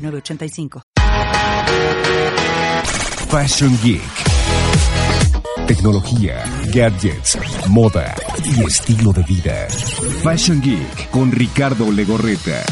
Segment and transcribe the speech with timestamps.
[0.00, 0.82] 906985.
[3.28, 4.02] Fashion Geek.
[5.66, 6.42] Tecnología,
[6.74, 9.68] gadgets, moda y estilo de vida.
[10.22, 12.64] Fashion Geek con Ricardo Legorreta.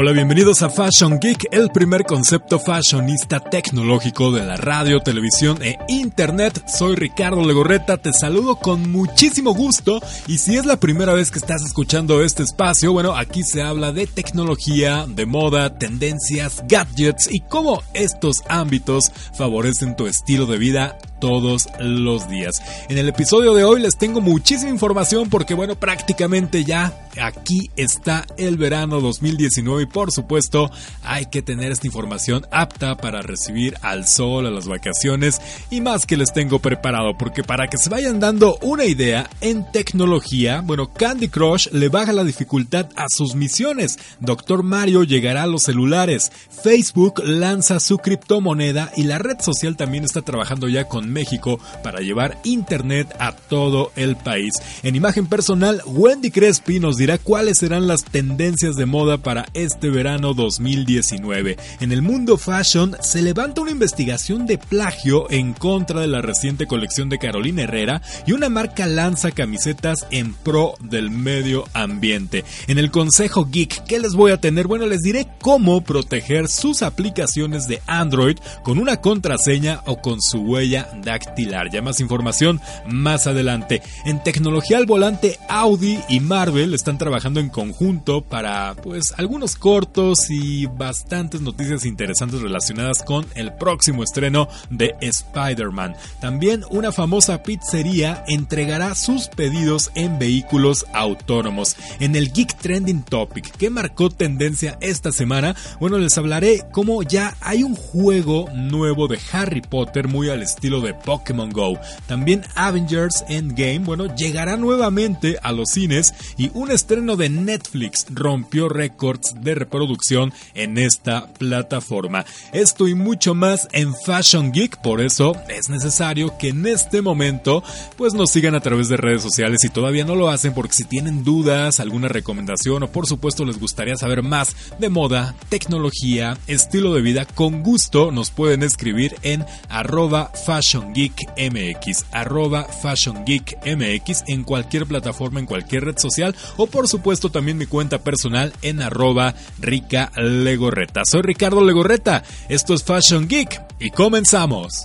[0.00, 5.76] Hola, bienvenidos a Fashion Geek, el primer concepto fashionista tecnológico de la radio, televisión e
[5.88, 6.68] internet.
[6.68, 11.40] Soy Ricardo Legorreta, te saludo con muchísimo gusto y si es la primera vez que
[11.40, 17.40] estás escuchando este espacio, bueno, aquí se habla de tecnología, de moda, tendencias, gadgets y
[17.40, 22.62] cómo estos ámbitos favorecen tu estilo de vida todos los días.
[22.88, 28.26] En el episodio de hoy les tengo muchísima información porque bueno, prácticamente ya aquí está
[28.36, 30.70] el verano 2019 y por supuesto
[31.02, 36.06] hay que tener esta información apta para recibir al sol, a las vacaciones y más
[36.06, 40.92] que les tengo preparado porque para que se vayan dando una idea en tecnología, bueno,
[40.92, 46.30] Candy Crush le baja la dificultad a sus misiones, Doctor Mario llegará a los celulares,
[46.62, 52.00] Facebook lanza su criptomoneda y la red social también está trabajando ya con México para
[52.00, 54.54] llevar internet a todo el país.
[54.82, 59.88] En imagen personal, Wendy Crespi nos dirá cuáles serán las tendencias de moda para este
[59.88, 61.56] verano 2019.
[61.80, 66.66] En el mundo fashion se levanta una investigación de plagio en contra de la reciente
[66.66, 72.44] colección de Carolina Herrera y una marca lanza camisetas en pro del medio ambiente.
[72.66, 74.66] En el consejo geek, ¿qué les voy a tener?
[74.66, 80.40] Bueno, les diré cómo proteger sus aplicaciones de Android con una contraseña o con su
[80.40, 81.70] huella dactilar.
[81.70, 83.82] Ya más información más adelante.
[84.04, 90.30] En tecnología al volante, Audi y Marvel están trabajando en conjunto para pues algunos cortos
[90.30, 95.94] y bastantes noticias interesantes relacionadas con el próximo estreno de Spider-Man.
[96.20, 101.76] También una famosa pizzería entregará sus pedidos en vehículos autónomos.
[102.00, 107.36] En el Geek Trending Topic que marcó tendencia esta semana, bueno, les hablaré cómo ya
[107.40, 111.78] hay un juego nuevo de Harry Potter muy al estilo de Pokémon Go.
[112.06, 118.68] También Avengers Endgame, bueno, llegará nuevamente a los cines y un estreno de Netflix rompió
[118.68, 122.24] récords de reproducción en esta plataforma.
[122.52, 127.64] Esto y mucho más en Fashion Geek, por eso es necesario que en este momento
[127.96, 130.84] pues nos sigan a través de redes sociales si todavía no lo hacen porque si
[130.84, 136.94] tienen dudas, alguna recomendación o por supuesto les gustaría saber más de moda, tecnología, estilo
[136.94, 143.58] de vida, con gusto nos pueden escribir en arroba Fashion Geek MX, arroba Fashion Geek
[143.66, 148.52] MX en cualquier plataforma, en cualquier red social o por supuesto también mi cuenta personal
[148.62, 151.02] en arroba Rica Legorreta.
[151.04, 154.82] Soy Ricardo Legorreta, esto es Fashion Geek y comenzamos.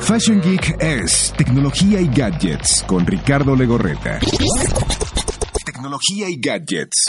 [0.00, 4.18] Fashion Geek es tecnología y gadgets con Ricardo Legorreta.
[5.64, 7.06] Tecnología y gadgets.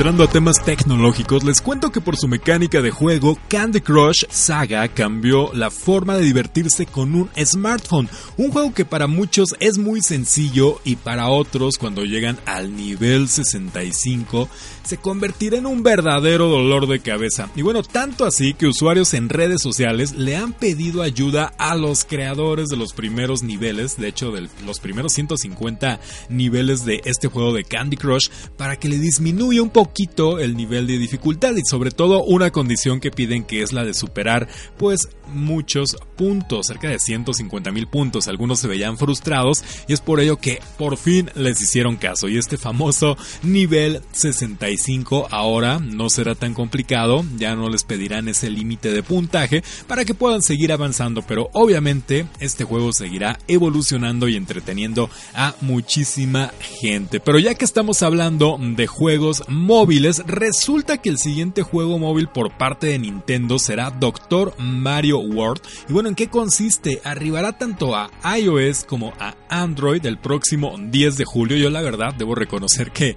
[0.00, 4.88] Entrando a temas tecnológicos, les cuento que por su mecánica de juego, Candy Crush Saga
[4.88, 8.08] cambió la forma de divertirse con un smartphone.
[8.38, 13.28] Un juego que para muchos es muy sencillo y para otros, cuando llegan al nivel
[13.28, 14.48] 65,
[14.84, 17.50] se convertirá en un verdadero dolor de cabeza.
[17.54, 22.06] Y bueno, tanto así que usuarios en redes sociales le han pedido ayuda a los
[22.06, 26.00] creadores de los primeros niveles, de hecho de los primeros 150
[26.30, 30.86] niveles de este juego de Candy Crush, para que le disminuya un poquito el nivel
[30.86, 34.46] de dificultad y sobre todo una condición que piden que es la de superar
[34.78, 38.28] pues muchos puntos, cerca de 150 mil puntos.
[38.28, 42.38] Algunos se veían frustrados y es por ello que por fin les hicieron caso y
[42.38, 48.92] este famoso nivel 65 ahora no será tan complicado, ya no les pedirán ese límite
[48.92, 55.10] de puntaje para que puedan seguir avanzando, pero obviamente este juego seguirá evolucionando y entreteniendo
[55.34, 57.18] a muchísima gente.
[57.18, 59.79] Pero ya que estamos hablando de juegos móviles,
[60.26, 65.62] resulta que el siguiente juego móvil por parte de Nintendo será Doctor Mario World.
[65.88, 67.00] Y bueno, ¿en qué consiste?
[67.04, 71.56] Arribará tanto a iOS como a Android el próximo 10 de julio.
[71.56, 73.16] Yo la verdad debo reconocer que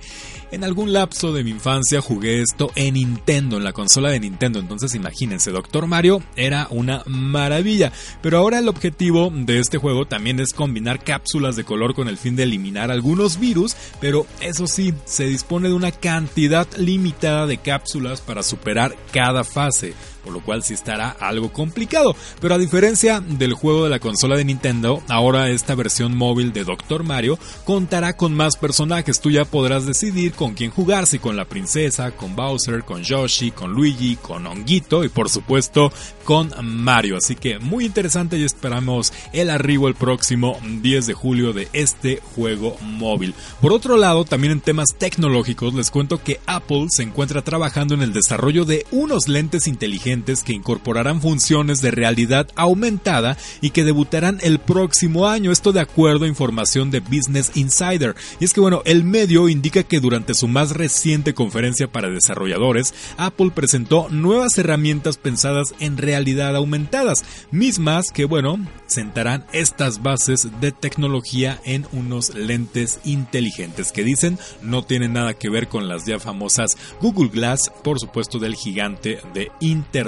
[0.54, 4.60] en algún lapso de mi infancia jugué esto en Nintendo, en la consola de Nintendo.
[4.60, 7.92] Entonces imagínense, Doctor Mario era una maravilla.
[8.22, 12.18] Pero ahora el objetivo de este juego también es combinar cápsulas de color con el
[12.18, 13.76] fin de eliminar algunos virus.
[14.00, 19.96] Pero eso sí, se dispone de una cantidad limitada de cápsulas para superar cada fase
[20.24, 22.16] por lo cual sí estará algo complicado.
[22.40, 26.64] Pero a diferencia del juego de la consola de Nintendo, ahora esta versión móvil de
[26.64, 29.20] Doctor Mario contará con más personajes.
[29.20, 33.52] Tú ya podrás decidir con quién jugar, si con la princesa, con Bowser, con Yoshi,
[33.52, 35.92] con Luigi, con Honguito y por supuesto
[36.24, 37.18] con Mario.
[37.18, 42.22] Así que muy interesante y esperamos el arribo el próximo 10 de julio de este
[42.36, 43.34] juego móvil.
[43.62, 48.02] Por otro lado, también en temas tecnológicos, les cuento que Apple se encuentra trabajando en
[48.02, 54.38] el desarrollo de unos lentes inteligentes que incorporarán funciones de realidad aumentada y que debutarán
[54.44, 55.52] el próximo año.
[55.52, 58.16] Esto de acuerdo a información de Business Insider.
[58.40, 62.94] Y es que bueno, el medio indica que durante su más reciente conferencia para desarrolladores,
[63.18, 70.72] Apple presentó nuevas herramientas pensadas en realidad aumentadas, mismas que bueno, sentarán estas bases de
[70.72, 76.20] tecnología en unos lentes inteligentes que dicen no tienen nada que ver con las ya
[76.20, 80.03] famosas Google Glass, por supuesto del gigante de Internet.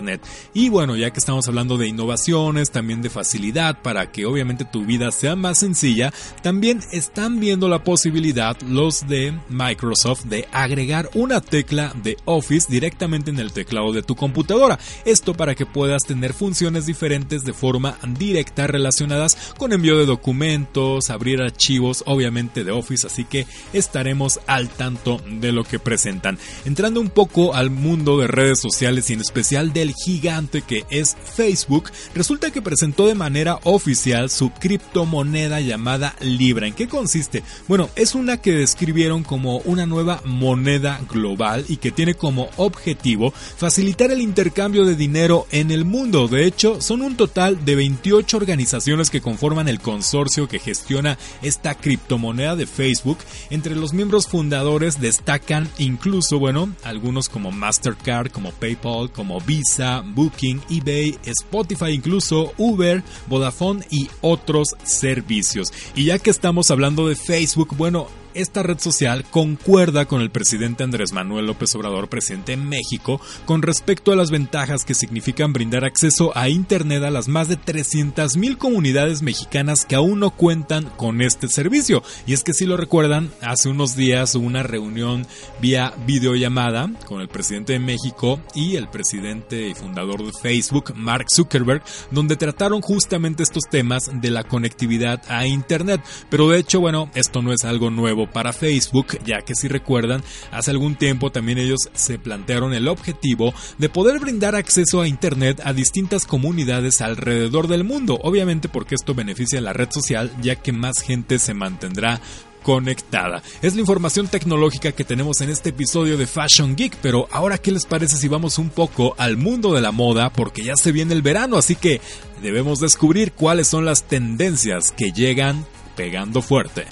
[0.53, 4.85] Y bueno, ya que estamos hablando de innovaciones, también de facilidad para que obviamente tu
[4.85, 11.41] vida sea más sencilla, también están viendo la posibilidad los de Microsoft de agregar una
[11.41, 14.79] tecla de Office directamente en el teclado de tu computadora.
[15.05, 21.09] Esto para que puedas tener funciones diferentes de forma directa relacionadas con envío de documentos,
[21.09, 26.37] abrir archivos, obviamente de Office, así que estaremos al tanto de lo que presentan.
[26.65, 31.15] Entrando un poco al mundo de redes sociales y en especial de gigante que es
[31.35, 36.67] Facebook, resulta que presentó de manera oficial su criptomoneda llamada Libra.
[36.67, 37.43] ¿En qué consiste?
[37.67, 43.31] Bueno, es una que describieron como una nueva moneda global y que tiene como objetivo
[43.31, 46.27] facilitar el intercambio de dinero en el mundo.
[46.27, 51.75] De hecho, son un total de 28 organizaciones que conforman el consorcio que gestiona esta
[51.75, 53.17] criptomoneda de Facebook.
[53.49, 59.65] Entre los miembros fundadores destacan incluso, bueno, algunos como Mastercard, como PayPal, como Visa,
[60.03, 65.73] Booking, eBay, Spotify, incluso Uber, Vodafone y otros servicios.
[65.95, 70.83] Y ya que estamos hablando de Facebook, bueno, esta red social concuerda con el presidente
[70.83, 75.85] Andrés Manuel López Obrador, presidente de México, con respecto a las ventajas que significan brindar
[75.85, 81.21] acceso a Internet a las más de 300.000 comunidades mexicanas que aún no cuentan con
[81.21, 82.03] este servicio.
[82.27, 85.25] Y es que si lo recuerdan, hace unos días hubo una reunión
[85.61, 91.27] vía videollamada con el presidente de México y el presidente y fundador de Facebook, Mark
[91.33, 96.01] Zuckerberg, donde trataron justamente estos temas de la conectividad a Internet.
[96.29, 100.23] Pero de hecho, bueno, esto no es algo nuevo para Facebook, ya que si recuerdan,
[100.51, 105.61] hace algún tiempo también ellos se plantearon el objetivo de poder brindar acceso a Internet
[105.63, 110.55] a distintas comunidades alrededor del mundo, obviamente porque esto beneficia a la red social, ya
[110.55, 112.21] que más gente se mantendrá
[112.65, 113.43] conectada.
[113.61, 117.71] Es la información tecnológica que tenemos en este episodio de Fashion Geek, pero ahora qué
[117.71, 121.13] les parece si vamos un poco al mundo de la moda porque ya se viene
[121.13, 122.01] el verano, así que
[122.41, 125.63] debemos descubrir cuáles son las tendencias que llegan
[125.95, 126.85] pegando fuerte.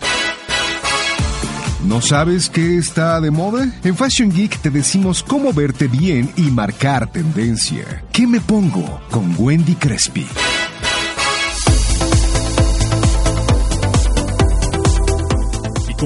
[1.85, 3.67] ¿No sabes qué está de moda?
[3.83, 8.03] En Fashion Geek te decimos cómo verte bien y marcar tendencia.
[8.13, 9.01] ¿Qué me pongo?
[9.11, 10.25] Con Wendy Crespi.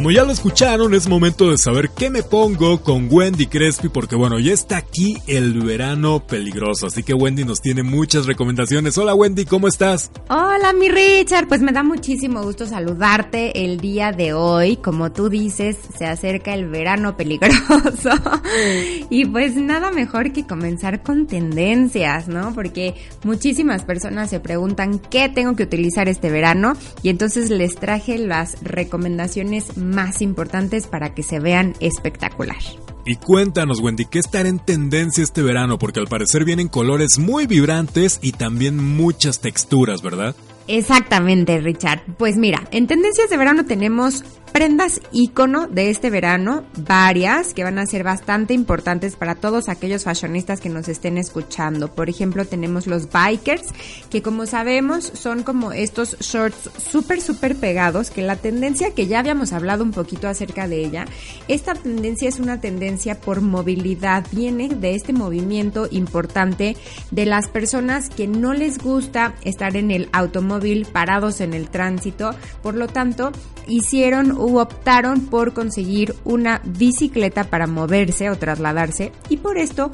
[0.09, 4.39] Ya lo escucharon, es momento de saber qué me pongo con Wendy Crespi, porque bueno,
[4.39, 8.98] ya está aquí el verano peligroso, así que Wendy nos tiene muchas recomendaciones.
[8.98, 10.10] Hola Wendy, ¿cómo estás?
[10.29, 14.77] Hola mi Richard, pues me da muchísimo gusto saludarte el día de hoy.
[14.77, 18.12] Como tú dices, se acerca el verano peligroso
[19.10, 22.53] y pues nada mejor que comenzar con tendencias, ¿no?
[22.53, 28.17] Porque muchísimas personas se preguntan qué tengo que utilizar este verano y entonces les traje
[28.17, 32.58] las recomendaciones más importantes para que se vean espectacular.
[33.06, 35.80] Y cuéntanos, Wendy, ¿qué estará en tendencia este verano?
[35.80, 40.36] Porque al parecer vienen colores muy vibrantes y también muchas texturas, ¿verdad?
[40.67, 42.01] Exactamente, Richard.
[42.17, 47.77] Pues mira, en tendencias de verano tenemos prendas ícono de este verano, varias que van
[47.77, 51.93] a ser bastante importantes para todos aquellos fashionistas que nos estén escuchando.
[51.93, 53.67] Por ejemplo, tenemos los bikers,
[54.09, 59.19] que como sabemos son como estos shorts súper, súper pegados, que la tendencia que ya
[59.19, 61.05] habíamos hablado un poquito acerca de ella,
[61.47, 66.75] esta tendencia es una tendencia por movilidad, viene de este movimiento importante
[67.12, 70.56] de las personas que no les gusta estar en el automóvil
[70.91, 73.31] parados en el tránsito, por lo tanto,
[73.67, 79.91] hicieron u optaron por conseguir una bicicleta para moverse o trasladarse y por esto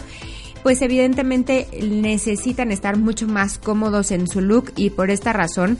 [0.61, 5.77] pues evidentemente necesitan estar mucho más cómodos en su look y por esta razón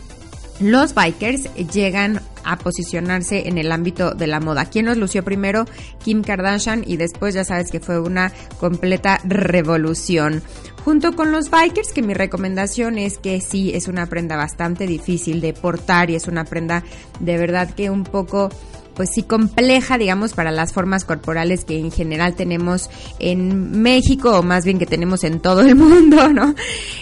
[0.59, 4.65] los bikers llegan a posicionarse en el ámbito de la moda.
[4.65, 5.65] ¿Quién los lució primero?
[6.03, 10.41] Kim Kardashian y después ya sabes que fue una completa revolución.
[10.83, 15.39] Junto con los bikers, que mi recomendación es que sí, es una prenda bastante difícil
[15.39, 16.83] de portar y es una prenda
[17.21, 18.50] de verdad que un poco
[18.95, 24.43] pues sí compleja, digamos, para las formas corporales que en general tenemos en México o
[24.43, 26.55] más bien que tenemos en todo el mundo, ¿no?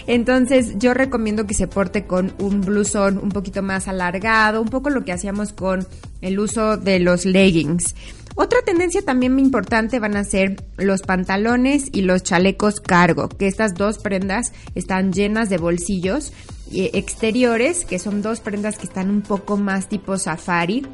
[0.07, 4.89] Entonces yo recomiendo que se porte con un blusón un poquito más alargado, un poco
[4.89, 5.87] lo que hacíamos con
[6.21, 7.95] el uso de los leggings.
[8.35, 13.73] Otra tendencia también importante van a ser los pantalones y los chalecos cargo, que estas
[13.73, 16.31] dos prendas están llenas de bolsillos
[16.71, 20.87] eh, exteriores, que son dos prendas que están un poco más tipo safari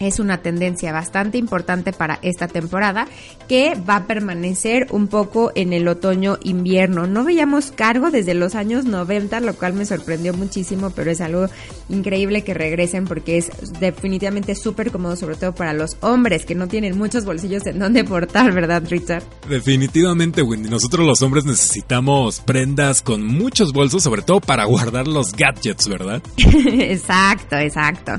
[0.00, 3.06] es una tendencia bastante importante para esta temporada
[3.48, 7.06] que va a permanecer un poco en el otoño-invierno.
[7.06, 11.48] No veíamos cargo desde los años 90, lo cual me sorprendió muchísimo, pero es algo
[11.90, 16.66] increíble que regresen porque es definitivamente súper cómodo, sobre todo para los hombres que no
[16.66, 19.22] tienen muchos bolsillos en donde portar, ¿verdad, Richard?
[19.48, 20.70] Definitivamente, Wendy.
[20.70, 26.22] Nosotros los hombres necesitamos prendas con muchos bolsos, sobre todo para guardar los gadgets, ¿verdad?
[26.38, 28.12] exacto, exacto.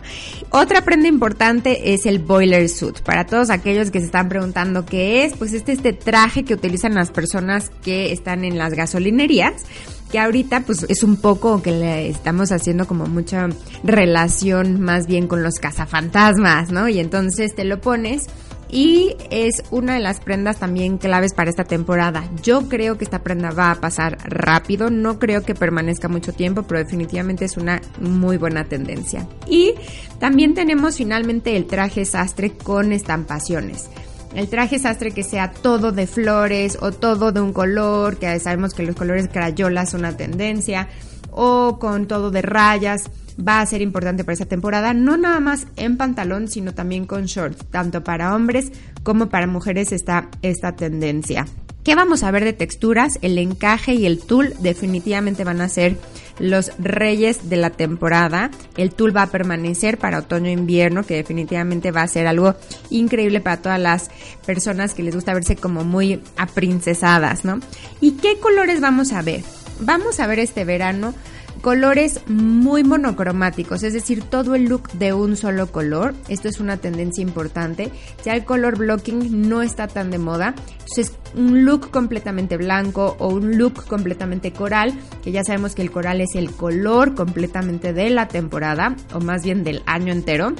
[0.52, 3.00] Otra prenda importante es el boiler suit.
[3.02, 6.94] Para todos aquellos que se están preguntando qué es, pues este este traje que utilizan
[6.94, 9.66] las personas que están en las gasolinerías
[10.12, 13.48] que ahorita pues es un poco que le estamos haciendo como mucha
[13.84, 16.90] relación más bien con los cazafantasmas, ¿no?
[16.90, 18.28] Y entonces te lo pones
[18.72, 22.24] y es una de las prendas también claves para esta temporada.
[22.42, 26.64] Yo creo que esta prenda va a pasar rápido, no creo que permanezca mucho tiempo,
[26.64, 29.28] pero definitivamente es una muy buena tendencia.
[29.46, 29.74] Y
[30.20, 33.90] también tenemos finalmente el traje sastre con estampaciones.
[34.34, 38.74] El traje sastre que sea todo de flores o todo de un color, que sabemos
[38.74, 40.88] que los colores crayolas son una tendencia,
[41.32, 43.10] o con todo de rayas
[43.46, 47.26] va a ser importante para esta temporada, no nada más en pantalón, sino también con
[47.26, 47.66] shorts.
[47.70, 48.72] Tanto para hombres
[49.04, 51.46] como para mujeres está esta tendencia.
[51.84, 53.18] ¿Qué vamos a ver de texturas?
[53.24, 55.98] El encaje y el tul definitivamente van a ser
[56.38, 58.52] los reyes de la temporada.
[58.78, 62.54] El tul va a permanecer para otoño-invierno, que definitivamente va a ser algo
[62.92, 64.12] increíble para todas las
[64.46, 67.60] personas que les gusta verse como muy aprincesadas, ¿no?
[68.00, 69.42] ¿Y qué colores vamos a ver?
[69.80, 71.16] Vamos a ver este verano
[71.62, 76.14] colores muy monocromáticos, es decir, todo el look de un solo color.
[76.28, 77.92] Esto es una tendencia importante.
[78.26, 80.56] Ya el color blocking no está tan de moda.
[80.80, 85.92] Entonces, un look completamente blanco o un look completamente coral, que ya sabemos que el
[85.92, 90.54] coral es el color completamente de la temporada, o más bien del año entero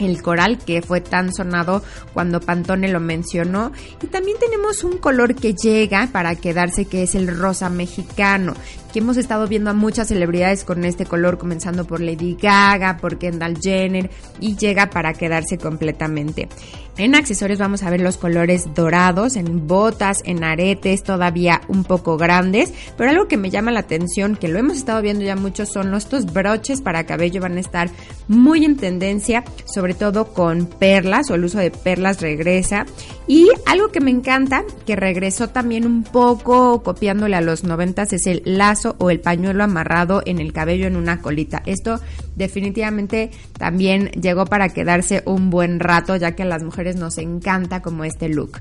[0.00, 3.72] el coral que fue tan sonado cuando Pantone lo mencionó.
[4.02, 8.54] Y también tenemos un color que llega para quedarse que es el rosa mexicano,
[8.92, 13.18] que hemos estado viendo a muchas celebridades con este color, comenzando por Lady Gaga, por
[13.18, 16.48] Kendall Jenner, y llega para quedarse completamente.
[16.98, 22.18] En accesorios vamos a ver los colores dorados, en botas, en aretes, todavía un poco
[22.18, 25.64] grandes, pero algo que me llama la atención, que lo hemos estado viendo ya mucho,
[25.64, 27.88] son estos broches para cabello, van a estar
[28.28, 32.86] muy en tendencia, sobre todo con perlas, o el uso de perlas regresa.
[33.26, 38.26] Y algo que me encanta, que regresó también un poco copiándole a los noventas, es
[38.26, 41.62] el lazo o el pañuelo amarrado en el cabello en una colita.
[41.66, 42.00] Esto
[42.36, 47.82] definitivamente también llegó para quedarse un buen rato, ya que a las mujeres nos encanta
[47.82, 48.60] como este look.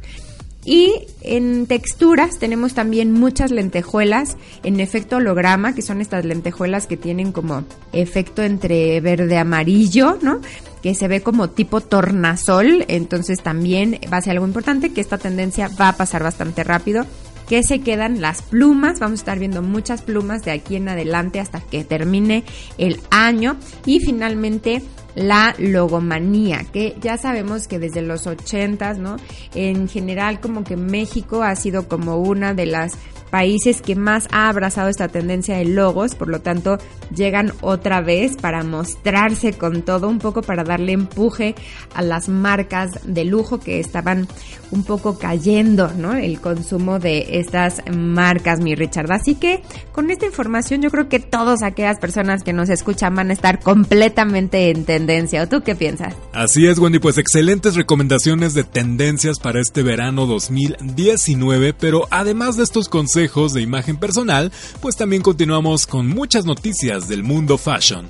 [0.65, 6.97] Y en texturas tenemos también muchas lentejuelas en efecto holograma, que son estas lentejuelas que
[6.97, 7.63] tienen como
[7.93, 10.41] efecto entre verde amarillo, ¿no?
[10.83, 15.17] Que se ve como tipo tornasol, entonces también va a ser algo importante que esta
[15.17, 17.05] tendencia va a pasar bastante rápido
[17.49, 18.99] que se quedan las plumas.
[18.99, 22.43] Vamos a estar viendo muchas plumas de aquí en adelante hasta que termine
[22.77, 23.57] el año.
[23.87, 24.83] Y finalmente
[25.19, 29.17] la logomanía, que ya sabemos que desde los ochentas, ¿no?
[29.53, 32.93] En general como que México ha sido como una de las
[33.29, 36.77] países que más ha abrazado esta tendencia de logos, por lo tanto
[37.15, 41.55] llegan otra vez para mostrarse con todo, un poco para darle empuje
[41.93, 44.27] a las marcas de lujo que estaban
[44.71, 46.13] un poco cayendo, ¿no?
[46.13, 49.11] El consumo de estas marcas, mi Richard.
[49.11, 53.31] Así que con esta información yo creo que todas aquellas personas que nos escuchan van
[53.31, 55.43] a estar completamente en tendencia.
[55.43, 56.15] ¿O tú qué piensas?
[56.33, 62.63] Así es, Wendy, pues excelentes recomendaciones de tendencias para este verano 2019, pero además de
[62.63, 64.49] estos consejos, de imagen personal,
[64.81, 68.07] pues también continuamos con muchas noticias del mundo fashion.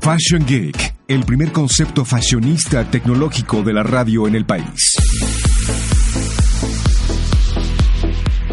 [0.00, 5.51] Fashion Geek, el primer concepto fashionista tecnológico de la radio en el país.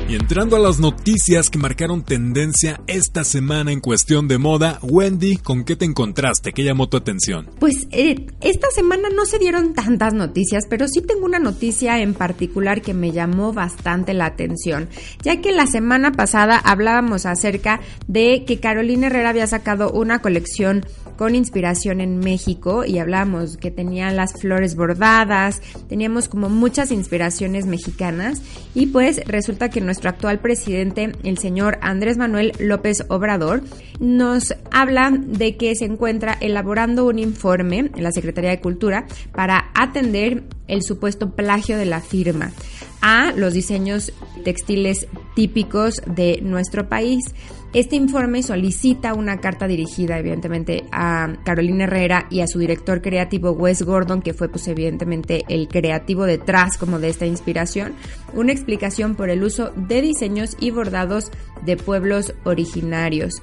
[0.09, 5.37] Y entrando a las noticias que marcaron tendencia esta semana en cuestión de moda, Wendy,
[5.37, 6.51] ¿con qué te encontraste?
[6.51, 7.47] ¿Qué llamó tu atención?
[7.59, 12.15] Pues eh, esta semana no se dieron tantas noticias, pero sí tengo una noticia en
[12.15, 14.89] particular que me llamó bastante la atención,
[15.21, 20.87] ya que la semana pasada hablábamos acerca de que Carolina Herrera había sacado una colección
[21.19, 27.65] con inspiración en México y hablábamos que tenía las flores bordadas, teníamos como muchas inspiraciones
[27.65, 28.41] mexicanas
[28.73, 33.63] y pues resulta que nuestro actual presidente, el señor Andrés Manuel López Obrador,
[33.99, 39.71] nos habla de que se encuentra elaborando un informe en la Secretaría de Cultura para
[39.75, 42.53] atender el supuesto plagio de la firma
[43.01, 44.11] a los diseños
[44.43, 47.23] textiles típicos de nuestro país.
[47.71, 53.51] Este informe solicita una carta dirigida evidentemente a Carolina Herrera y a su director creativo
[53.51, 57.93] Wes Gordon, que fue pues evidentemente el creativo detrás como de esta inspiración,
[58.33, 61.31] una explicación por el uso de diseños y bordados
[61.63, 63.41] de pueblos originarios.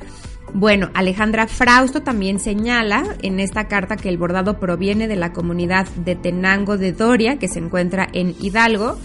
[0.54, 5.86] Bueno, Alejandra Frausto también señala en esta carta que el bordado proviene de la comunidad
[5.96, 8.96] de Tenango de Doria, que se encuentra en Hidalgo,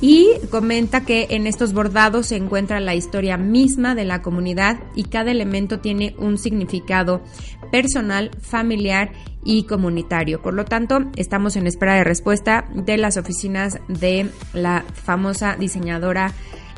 [0.00, 5.04] y comenta que en estos bordados se encuentra la historia misma de la comunidad y
[5.04, 7.22] cada elemento tiene un significado
[7.70, 9.12] personal, familiar
[9.44, 10.40] y comunitario.
[10.40, 16.32] Por lo tanto, estamos en espera de respuesta de las oficinas de la famosa diseñadora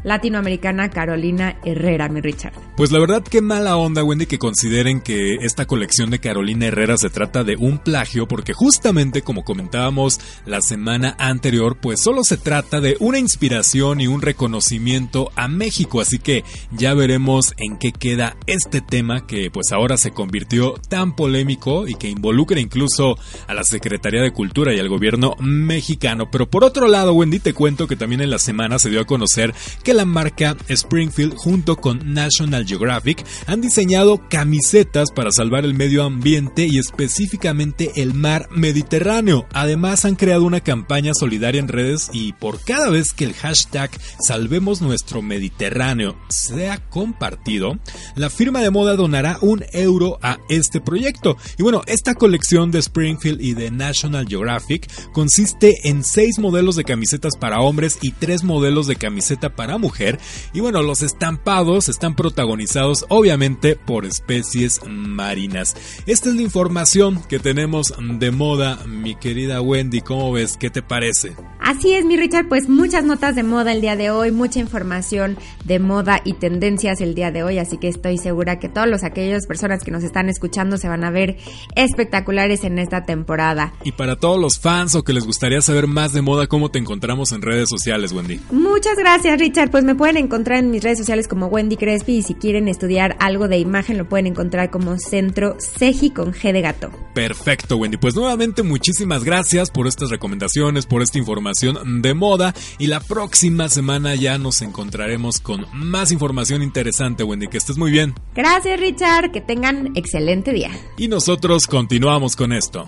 [0.04, 2.54] latinoamericana Carolina Herrera, mi Richard.
[2.76, 6.96] Pues la verdad qué mala onda, Wendy, que consideren que esta colección de Carolina Herrera
[6.96, 12.36] se trata de un plagio, porque justamente como comentábamos la semana anterior, pues solo se
[12.36, 17.92] trata de una inspiración y un reconocimiento a México, así que ya veremos en qué
[17.92, 23.16] queda este tema que pues ahora se convirtió tan polémico y que involucra incluso
[23.46, 26.30] a la Secretaría de Cultura y al gobierno mexicano.
[26.30, 29.06] Pero por otro lado, Wendy, te cuento que también en la semana se dio a
[29.06, 35.74] conocer que la marca Springfield junto con National Geographic han diseñado camisetas para salvar el
[35.74, 39.46] medio ambiente y específicamente el mar Mediterráneo.
[39.52, 43.90] Además han creado una campaña solidaria en redes y por cada vez que el hashtag
[44.26, 47.78] Salvemos nuestro Mediterráneo sea compartido,
[48.16, 51.36] la firma de moda donará un euro a este proyecto.
[51.58, 56.84] Y bueno, esta colección de Springfield y de National Geographic consiste en seis modelos de
[56.84, 60.18] camisetas para hombres y tres modelos de camiseta para mujer.
[60.54, 65.76] Y bueno, los estampados están protagonizados obviamente por especies marinas.
[66.06, 70.00] Esta es la información que tenemos de moda, mi querida Wendy.
[70.00, 70.56] ¿Cómo ves?
[70.56, 71.34] ¿Qué te parece?
[71.60, 75.36] Así es, mi Richard, pues muchas notas de moda el día de hoy, mucha información
[75.64, 79.04] de moda y tendencias el día de hoy, así que estoy segura que todos los
[79.04, 81.36] aquellas personas que nos están escuchando se van a ver
[81.74, 83.74] espectaculares en esta temporada.
[83.84, 86.78] Y para todos los fans o que les gustaría saber más de moda, ¿cómo te
[86.78, 88.40] encontramos en redes sociales, Wendy?
[88.50, 92.22] Muchas gracias, Richard pues me pueden encontrar en mis redes sociales como Wendy Crespi y
[92.22, 96.60] si quieren estudiar algo de imagen lo pueden encontrar como Centro Seji con G de
[96.60, 96.90] gato.
[97.14, 97.96] Perfecto, Wendy.
[97.96, 103.68] Pues nuevamente muchísimas gracias por estas recomendaciones, por esta información de moda y la próxima
[103.68, 107.48] semana ya nos encontraremos con más información interesante, Wendy.
[107.48, 108.14] Que estés muy bien.
[108.34, 109.32] Gracias, Richard.
[109.32, 110.70] Que tengan excelente día.
[110.98, 112.84] Y nosotros continuamos con esto.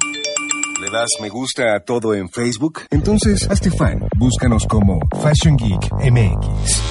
[0.85, 2.83] ¿Le das me gusta a todo en Facebook?
[2.91, 4.07] Entonces, hazte fan.
[4.19, 6.83] Búscanos como Fashion Geek MX.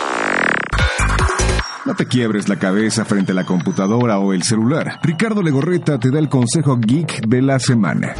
[1.85, 4.99] No te quiebres la cabeza frente a la computadora o el celular.
[5.03, 8.15] Ricardo Legorreta te da el consejo geek de la semana.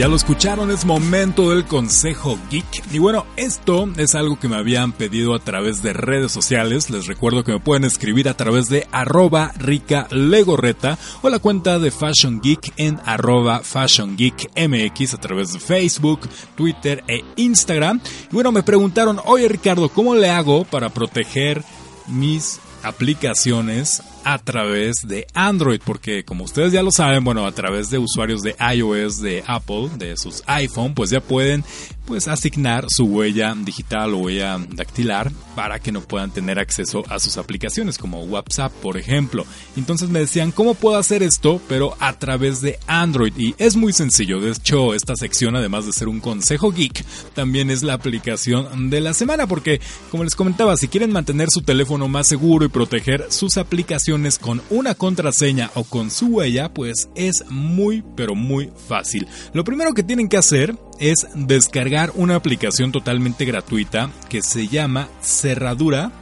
[0.00, 2.90] Ya lo escucharon, es momento del consejo geek.
[2.90, 6.88] Y bueno, esto es algo que me habían pedido a través de redes sociales.
[6.88, 11.78] Les recuerdo que me pueden escribir a través de arroba rica legorreta o la cuenta
[11.78, 16.20] de Fashion Geek en arroba Fashion Geek a través de Facebook,
[16.54, 18.00] Twitter e Instagram.
[18.32, 21.62] Y bueno, me preguntaron, oye Ricardo, ¿cómo le hago para proteger
[22.06, 27.90] mis aplicaciones a través de Android, porque como ustedes ya lo saben, bueno, a través
[27.90, 31.64] de usuarios de iOS de Apple, de sus iPhone, pues ya pueden
[32.10, 37.20] pues asignar su huella digital o huella dactilar para que no puedan tener acceso a
[37.20, 39.46] sus aplicaciones como WhatsApp, por ejemplo.
[39.76, 41.60] Entonces me decían, ¿cómo puedo hacer esto?
[41.68, 43.32] Pero a través de Android.
[43.36, 44.40] Y es muy sencillo.
[44.40, 49.00] De hecho, esta sección, además de ser un consejo geek, también es la aplicación de
[49.00, 49.46] la semana.
[49.46, 54.40] Porque, como les comentaba, si quieren mantener su teléfono más seguro y proteger sus aplicaciones
[54.40, 59.28] con una contraseña o con su huella, pues es muy, pero muy fácil.
[59.52, 65.08] Lo primero que tienen que hacer es descargar una aplicación totalmente gratuita que se llama
[65.20, 66.12] Cerradura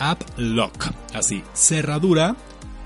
[0.00, 0.88] App Lock.
[1.14, 2.34] Así, Cerradura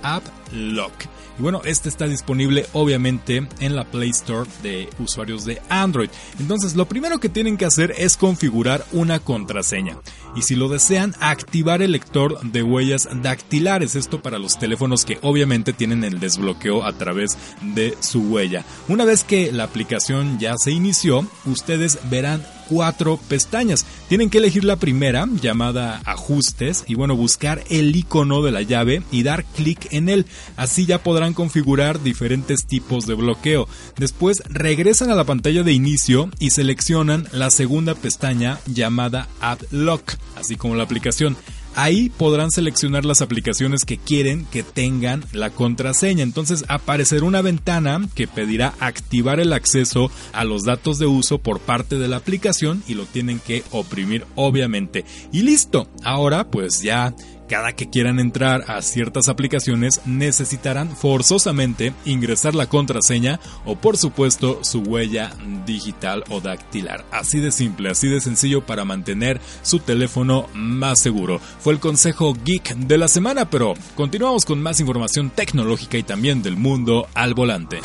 [0.03, 0.93] App Lock.
[1.39, 6.11] Y bueno, este está disponible obviamente en la Play Store de usuarios de Android.
[6.39, 9.99] Entonces lo primero que tienen que hacer es configurar una contraseña.
[10.35, 13.97] Y si lo desean, activar el lector de huellas dactilares.
[13.97, 18.65] Esto para los teléfonos que obviamente tienen el desbloqueo a través de su huella.
[18.89, 23.87] Una vez que la aplicación ya se inició, ustedes verán cuatro pestañas.
[24.09, 29.03] Tienen que elegir la primera, llamada Ajustes, y bueno, buscar el icono de la llave
[29.11, 30.27] y dar clic en él.
[30.57, 33.69] Así ya podrán configurar diferentes tipos de bloqueo.
[33.97, 40.15] Después regresan a la pantalla de inicio y seleccionan la segunda pestaña llamada Add Lock,
[40.37, 41.37] así como la aplicación.
[41.75, 46.23] Ahí podrán seleccionar las aplicaciones que quieren que tengan la contraseña.
[46.23, 51.61] Entonces aparecerá una ventana que pedirá activar el acceso a los datos de uso por
[51.61, 55.05] parte de la aplicación y lo tienen que oprimir obviamente.
[55.33, 55.87] Y listo.
[56.03, 57.15] Ahora pues ya
[57.49, 64.61] cada que quieran entrar a ciertas aplicaciones necesitarán forzosamente ingresar la contraseña o por supuesto
[64.63, 65.33] su huella
[65.65, 67.05] digital o dactilar.
[67.11, 71.41] Así de simple, así de sencillo para mantener su teléfono más seguro.
[71.61, 76.43] Fue el consejo geek de la semana, pero continuamos con más información tecnológica y también
[76.43, 77.81] del mundo al volante.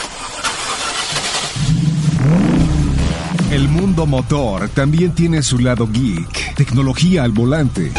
[3.52, 7.92] El mundo motor también tiene su lado geek, tecnología al volante.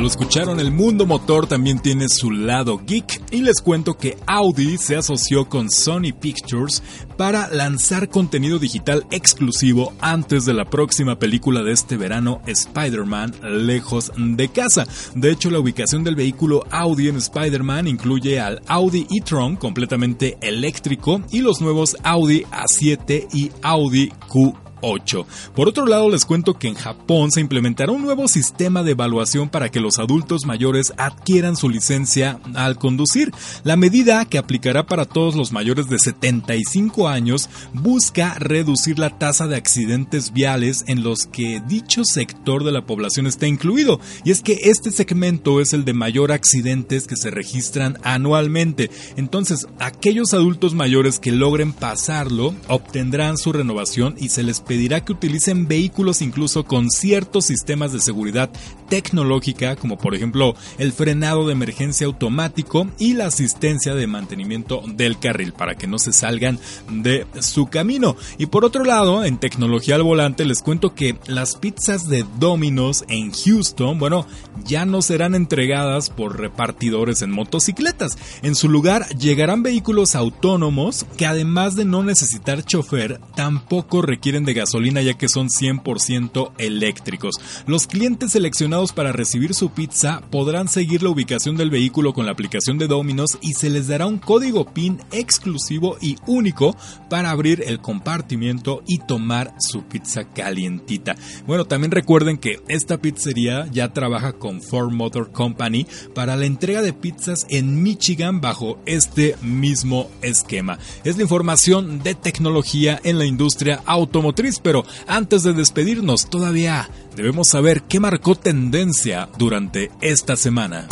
[0.00, 4.78] Lo escucharon, el mundo motor también tiene su lado geek y les cuento que Audi
[4.78, 6.82] se asoció con Sony Pictures
[7.16, 13.34] para lanzar contenido digital exclusivo antes de la próxima película de este verano, Spider-Man
[13.66, 14.86] Lejos de Casa.
[15.14, 21.22] De hecho, la ubicación del vehículo Audi en Spider-Man incluye al Audi e-tron completamente eléctrico
[21.30, 25.26] y los nuevos Audi A7 y Audi Q 8.
[25.54, 29.48] Por otro lado, les cuento que en Japón se implementará un nuevo sistema de evaluación
[29.48, 33.32] para que los adultos mayores adquieran su licencia al conducir.
[33.64, 39.46] La medida, que aplicará para todos los mayores de 75 años, busca reducir la tasa
[39.46, 44.00] de accidentes viales en los que dicho sector de la población está incluido.
[44.24, 48.90] Y es que este segmento es el de mayor accidentes que se registran anualmente.
[49.16, 55.12] Entonces, aquellos adultos mayores que logren pasarlo obtendrán su renovación y se les pedirá que
[55.12, 58.50] utilicen vehículos incluso con ciertos sistemas de seguridad
[58.88, 65.18] tecnológica, como por ejemplo el frenado de emergencia automático y la asistencia de mantenimiento del
[65.18, 66.58] carril para que no se salgan
[66.90, 68.16] de su camino.
[68.38, 73.04] Y por otro lado, en tecnología al volante les cuento que las pizzas de Domino's
[73.08, 74.26] en Houston, bueno,
[74.64, 78.18] ya no serán entregadas por repartidores en motocicletas.
[78.42, 84.54] En su lugar llegarán vehículos autónomos que además de no necesitar chofer, tampoco requieren de
[84.58, 87.36] gasolina ya que son 100% eléctricos.
[87.66, 92.32] Los clientes seleccionados para recibir su pizza podrán seguir la ubicación del vehículo con la
[92.32, 96.76] aplicación de Domino's y se les dará un código PIN exclusivo y único
[97.08, 101.16] para abrir el compartimiento y tomar su pizza calientita.
[101.46, 106.82] Bueno, también recuerden que esta pizzería ya trabaja con Ford Motor Company para la entrega
[106.82, 110.78] de pizzas en Michigan bajo este mismo esquema.
[111.04, 117.48] Es la información de tecnología en la industria automotriz pero antes de despedirnos todavía debemos
[117.48, 120.86] saber qué marcó tendencia durante esta semana.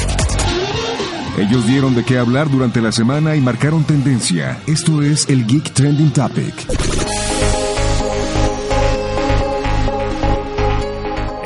[1.39, 4.59] Ellos dieron de qué hablar durante la semana y marcaron tendencia.
[4.67, 7.26] Esto es el Geek Trending Topic.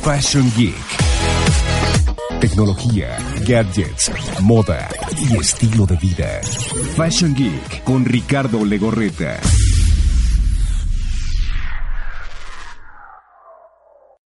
[0.07, 0.73] Fashion Geek.
[2.39, 4.87] Tecnología, gadgets, moda
[5.19, 6.39] y estilo de vida.
[6.95, 9.37] Fashion Geek con Ricardo Legorreta.